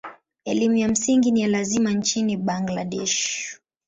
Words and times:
Elimu 0.45 0.75
ya 0.77 0.87
msingi 0.89 1.31
ni 1.31 1.41
ya 1.41 1.47
lazima 1.47 1.91
nchini 1.91 2.37
Bangladesh. 2.37 3.49